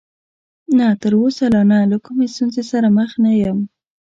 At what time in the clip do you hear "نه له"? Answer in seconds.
1.71-1.97